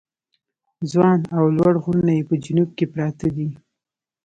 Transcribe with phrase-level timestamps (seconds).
[0.91, 3.49] ځوان او لوړ غرونه یې په جنوب کې پراته دي.